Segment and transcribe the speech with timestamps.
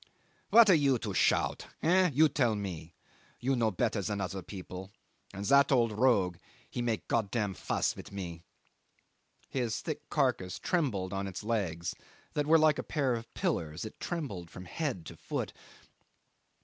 [0.49, 1.67] "What are you to shout?
[1.83, 2.09] Eh?
[2.11, 2.95] You tell me?
[3.39, 4.89] You no better than other people,
[5.31, 8.41] and that old rogue he make Gottam fuss with me."
[9.47, 11.93] His thick carcass trembled on its legs
[12.33, 15.53] that were like a pair of pillars; it trembled from head to foot.